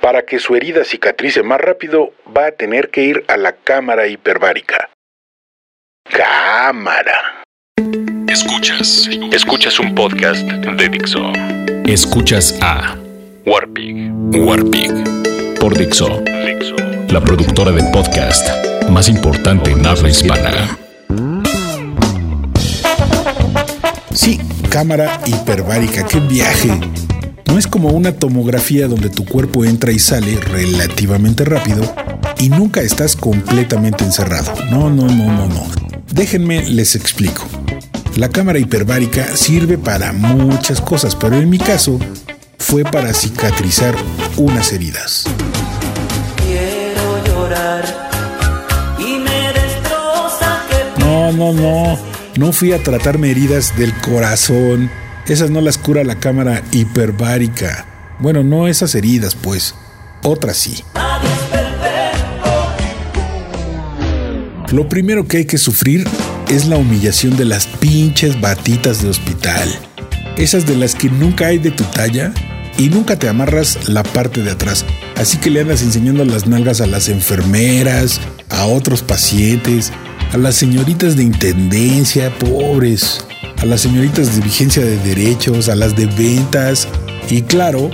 [0.00, 4.06] Para que su herida cicatrice más rápido, va a tener que ir a la cámara
[4.06, 4.88] hiperbárica.
[6.10, 7.42] Cámara.
[8.26, 9.10] Escuchas.
[9.30, 11.32] Escuchas un podcast de Dixo.
[11.84, 12.96] Escuchas a
[13.44, 14.10] Warpig.
[14.34, 14.90] Warpig.
[15.60, 16.22] Por Dixo.
[16.46, 16.76] Dixo.
[17.10, 18.48] La productora de podcast
[18.88, 20.78] más importante en habla hispana.
[24.14, 24.40] Sí,
[24.70, 26.06] cámara hiperbárica.
[26.06, 26.70] ¡Qué viaje!
[27.50, 31.82] No es como una tomografía donde tu cuerpo entra y sale relativamente rápido
[32.38, 34.52] y nunca estás completamente encerrado.
[34.70, 35.66] No, no, no, no, no.
[36.12, 37.44] Déjenme les explico.
[38.14, 41.98] La cámara hiperbárica sirve para muchas cosas, pero en mi caso
[42.56, 43.96] fue para cicatrizar
[44.36, 45.24] unas heridas.
[46.46, 48.10] Quiero llorar
[49.00, 51.98] y me destroza que No, no, no.
[52.36, 54.88] No fui a tratarme heridas del corazón.
[55.30, 57.86] Esas no las cura la cámara hiperbárica.
[58.18, 59.76] Bueno, no esas heridas, pues.
[60.24, 60.82] Otras sí.
[64.72, 66.04] Lo primero que hay que sufrir
[66.48, 69.68] es la humillación de las pinches batitas de hospital.
[70.36, 72.32] Esas de las que nunca hay de tu talla
[72.76, 74.84] y nunca te amarras la parte de atrás.
[75.14, 79.92] Así que le andas enseñando las nalgas a las enfermeras, a otros pacientes,
[80.32, 83.24] a las señoritas de intendencia, pobres,
[83.60, 86.88] a las señoritas de vigencia de derechos, a las de ventas
[87.28, 87.90] y claro,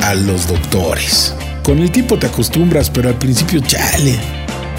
[0.00, 1.34] a los doctores.
[1.62, 4.18] Con el tiempo te acostumbras, pero al principio chale.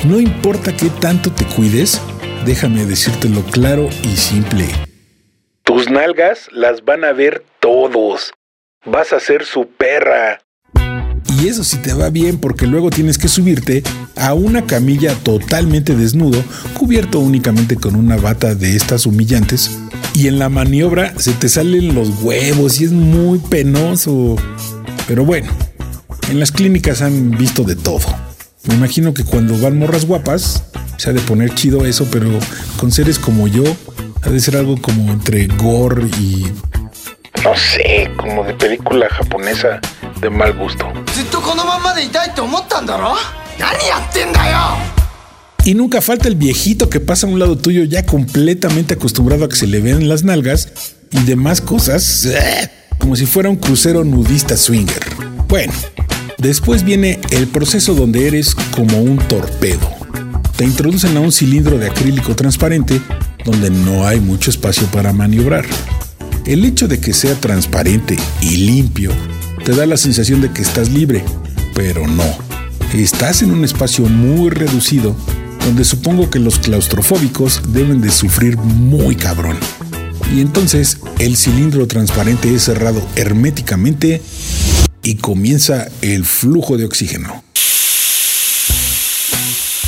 [0.06, 2.02] No importa qué tanto te cuides,
[2.46, 4.66] déjame decírtelo claro y simple.
[5.64, 8.34] Tus nalgas las van a ver todos.
[8.86, 10.42] Vas a ser su perra.
[11.42, 13.84] Y eso si te va bien porque luego tienes que subirte
[14.18, 19.80] a una camilla totalmente desnudo, cubierto únicamente con una bata de estas humillantes.
[20.20, 24.36] Y en la maniobra se te salen los huevos y es muy penoso.
[25.08, 25.50] Pero bueno,
[26.28, 28.02] en las clínicas han visto de todo.
[28.66, 30.66] Me imagino que cuando van morras guapas,
[30.98, 32.28] se ha de poner chido eso, pero
[32.78, 33.64] con seres como yo,
[34.22, 36.52] ha de ser algo como entre gore y...
[37.42, 39.80] No sé, como de película japonesa
[40.20, 40.86] de mal gusto.
[45.70, 49.50] Y nunca falta el viejito que pasa a un lado tuyo ya completamente acostumbrado a
[49.50, 50.70] que se le vean las nalgas
[51.12, 52.72] y demás cosas, ¡eh!
[52.98, 55.06] como si fuera un crucero nudista swinger.
[55.48, 55.72] Bueno,
[56.40, 59.88] después viene el proceso donde eres como un torpedo.
[60.56, 63.00] Te introducen a un cilindro de acrílico transparente
[63.46, 65.68] donde no hay mucho espacio para maniobrar.
[66.48, 69.12] El hecho de que sea transparente y limpio
[69.64, 71.24] te da la sensación de que estás libre,
[71.76, 72.26] pero no.
[72.92, 75.16] Estás en un espacio muy reducido
[75.66, 79.58] donde supongo que los claustrofóbicos deben de sufrir muy cabrón.
[80.34, 84.22] Y entonces el cilindro transparente es cerrado herméticamente
[85.04, 87.44] y comienza el flujo de oxígeno.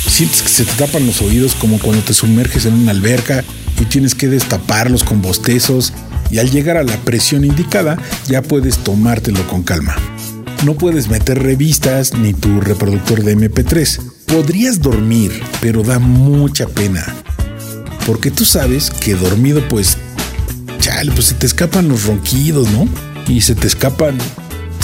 [0.08, 3.44] Sientes que se te tapan los oídos como cuando te sumerges en una alberca
[3.80, 5.92] y tienes que destaparlos con bostezos
[6.30, 9.96] y al llegar a la presión indicada ya puedes tomártelo con calma.
[10.64, 14.00] No puedes meter revistas ni tu reproductor de MP3.
[14.32, 17.04] Podrías dormir, pero da mucha pena.
[18.06, 19.98] Porque tú sabes que dormido pues...
[20.78, 22.88] Chale, pues se te escapan los ronquidos, ¿no?
[23.28, 24.16] Y se te escapan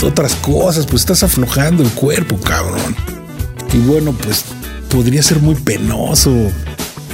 [0.03, 2.95] otras cosas, pues estás aflojando el cuerpo, cabrón.
[3.73, 4.45] Y bueno, pues
[4.87, 6.31] podría ser muy penoso.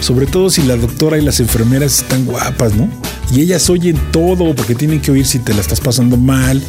[0.01, 2.89] Sobre todo si la doctora y las enfermeras están guapas, ¿no?
[3.33, 6.61] Y ellas oyen todo porque tienen que oír si te la estás pasando mal,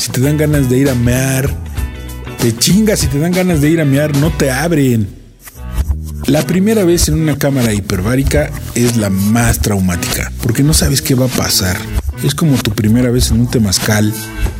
[0.00, 1.61] si te dan ganas de ir a mear.
[2.42, 5.06] Te chingas si te dan ganas de ir a mear, no te abren.
[6.26, 11.14] La primera vez en una cámara hiperbárica es la más traumática, porque no sabes qué
[11.14, 11.76] va a pasar.
[12.24, 14.12] Es como tu primera vez en un temazcal.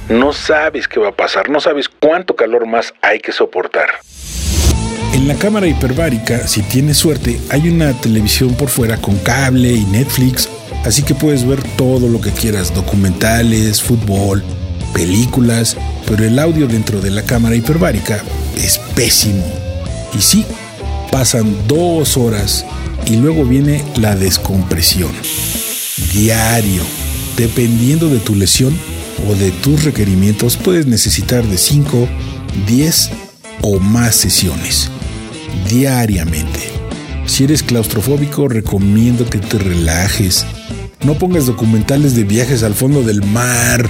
[0.08, 3.88] No sabes qué va a pasar, no sabes cuánto calor más hay que soportar.
[5.12, 9.84] En la cámara hiperbárica, si tienes suerte, hay una televisión por fuera con cable y
[9.86, 10.48] Netflix,
[10.84, 14.44] así que puedes ver todo lo que quieras, documentales, fútbol,
[14.92, 15.76] películas,
[16.06, 18.22] pero el audio dentro de la cámara hiperbárica
[18.56, 19.44] es pésimo.
[20.16, 20.44] Y sí,
[21.10, 22.64] pasan dos horas
[23.06, 25.12] y luego viene la descompresión.
[26.12, 26.82] Diario,
[27.36, 28.76] dependiendo de tu lesión
[29.28, 32.08] o de tus requerimientos, puedes necesitar de 5,
[32.66, 33.10] 10
[33.62, 34.90] o más sesiones
[35.68, 36.60] diariamente.
[37.26, 40.44] Si eres claustrofóbico, recomiendo que te relajes.
[41.04, 43.88] No pongas documentales de viajes al fondo del mar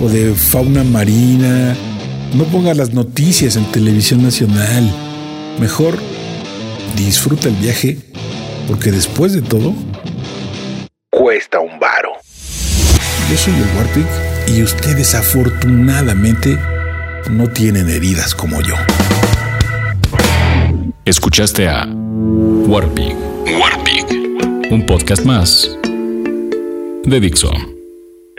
[0.00, 1.76] o de fauna marina.
[2.34, 4.90] No pongas las noticias en televisión nacional.
[5.60, 5.98] Mejor
[6.96, 7.98] disfruta el viaje
[8.68, 9.74] porque después de todo,
[11.10, 12.10] cuesta un varo.
[13.30, 14.06] Yo soy el Warpig
[14.48, 16.58] y ustedes afortunadamente
[17.30, 18.74] no tienen heridas como yo.
[21.04, 23.14] Escuchaste a Warpig.
[23.58, 24.06] Warpig.
[24.70, 25.70] Un podcast más
[27.04, 27.73] de Dixo.